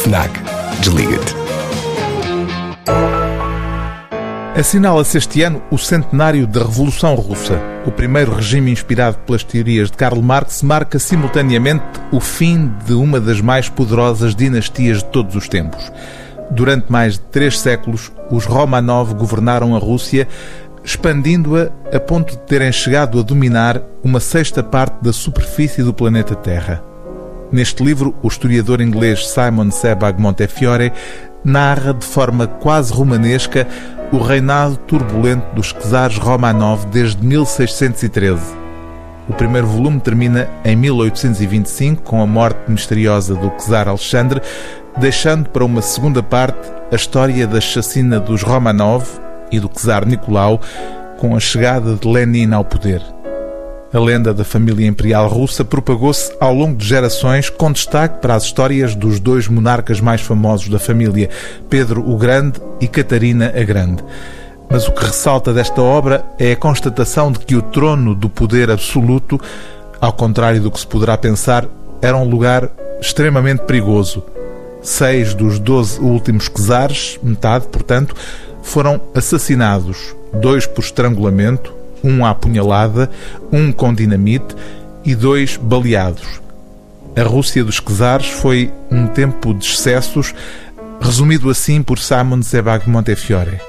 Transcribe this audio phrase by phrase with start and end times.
[0.00, 0.30] FNAC.
[0.80, 1.34] Desliga-te.
[4.58, 7.60] Assinala-se este ano o centenário da Revolução Russa.
[7.84, 13.20] O primeiro regime inspirado pelas teorias de Karl Marx marca simultaneamente o fim de uma
[13.20, 15.92] das mais poderosas dinastias de todos os tempos.
[16.50, 20.26] Durante mais de três séculos, os Romanov governaram a Rússia,
[20.82, 26.34] expandindo-a a ponto de terem chegado a dominar uma sexta parte da superfície do planeta
[26.34, 26.89] Terra.
[27.52, 30.92] Neste livro, o historiador inglês Simon Sebag Montefiore
[31.44, 33.66] narra de forma quase romanesca
[34.12, 38.40] o reinado turbulento dos czares Romanov desde 1613.
[39.28, 44.40] O primeiro volume termina em 1825 com a morte misteriosa do czar Alexandre,
[44.98, 49.04] deixando para uma segunda parte a história da chacina dos Romanov
[49.50, 50.60] e do czar Nicolau
[51.18, 53.19] com a chegada de Lenin ao poder.
[53.92, 58.44] A lenda da família imperial russa propagou-se ao longo de gerações, com destaque para as
[58.44, 61.28] histórias dos dois monarcas mais famosos da família,
[61.68, 64.04] Pedro o Grande e Catarina a Grande.
[64.70, 68.70] Mas o que ressalta desta obra é a constatação de que o trono do poder
[68.70, 69.40] absoluto,
[70.00, 71.66] ao contrário do que se poderá pensar,
[72.00, 74.22] era um lugar extremamente perigoso.
[74.80, 78.14] Seis dos doze últimos czares, metade, portanto,
[78.62, 83.10] foram assassinados, dois por estrangulamento, um à punhalada,
[83.52, 84.54] um com dinamite
[85.04, 86.40] e dois baleados.
[87.16, 90.34] A Rússia dos czares foi um tempo de excessos,
[91.00, 93.60] resumido assim por Simon Sebag Montefiore.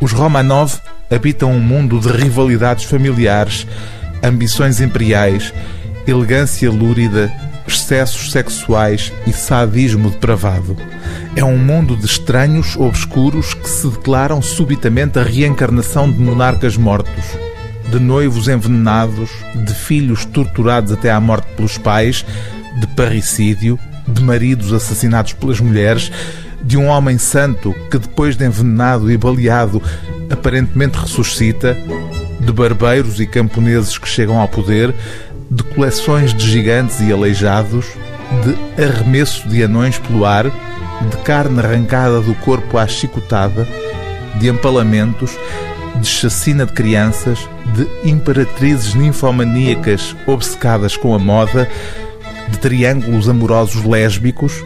[0.00, 0.78] Os Romanov
[1.10, 3.66] habitam um mundo de rivalidades familiares,
[4.22, 5.54] ambições imperiais,
[6.06, 7.32] elegância lúrida,
[7.66, 10.76] excessos sexuais e sadismo depravado.
[11.34, 17.24] É um mundo de estranhos obscuros que se declaram subitamente a reencarnação de monarcas mortos,
[17.90, 22.24] de noivos envenenados, de filhos torturados até à morte pelos pais,
[22.80, 26.10] de parricídio, de maridos assassinados pelas mulheres,
[26.62, 29.82] de um homem santo que, depois de envenenado e baleado,
[30.30, 31.76] aparentemente ressuscita,
[32.40, 34.94] de barbeiros e camponeses que chegam ao poder,
[35.56, 37.86] de coleções de gigantes e aleijados,
[38.44, 43.66] de arremesso de anões pelo ar, de carne arrancada do corpo à chicotada,
[44.38, 45.36] de empalamentos,
[45.98, 51.68] de chacina de crianças, de imperatrizes ninfomaníacas obcecadas com a moda,
[52.50, 54.62] de triângulos amorosos lésbicos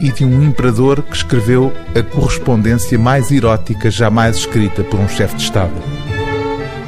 [0.00, 5.36] e de um imperador que escreveu a correspondência mais erótica jamais escrita por um chefe
[5.36, 5.95] de Estado.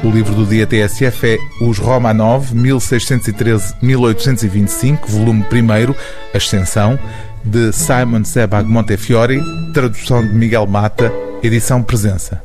[0.01, 5.45] O livro do dia TSF é Os Romanov, 1613-1825, volume 1,
[6.33, 6.97] Ascensão,
[7.43, 9.41] de Simon Sebag Montefiore,
[9.73, 11.11] tradução de Miguel Mata,
[11.43, 12.41] edição Presença.